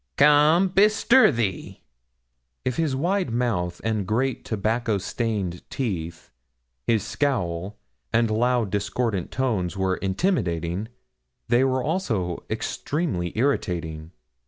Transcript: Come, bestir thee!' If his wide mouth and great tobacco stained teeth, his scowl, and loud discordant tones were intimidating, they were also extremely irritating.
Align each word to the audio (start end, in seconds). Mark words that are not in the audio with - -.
Come, 0.17 0.69
bestir 0.69 1.31
thee!' 1.31 1.83
If 2.65 2.77
his 2.77 2.95
wide 2.95 3.29
mouth 3.29 3.79
and 3.83 4.07
great 4.07 4.43
tobacco 4.43 4.97
stained 4.97 5.61
teeth, 5.69 6.31
his 6.87 7.03
scowl, 7.03 7.77
and 8.11 8.31
loud 8.31 8.71
discordant 8.71 9.29
tones 9.29 9.77
were 9.77 9.97
intimidating, 9.97 10.87
they 11.49 11.63
were 11.63 11.83
also 11.83 12.41
extremely 12.49 13.31
irritating. 13.37 14.09